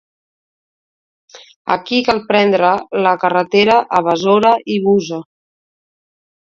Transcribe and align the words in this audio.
Aquí 1.75 1.99
cal 2.09 2.23
prendre 2.33 2.73
la 3.05 3.13
carretera 3.27 3.79
a 4.01 4.03
Besora 4.11 4.59
i 4.79 4.83
Busa. 4.89 5.25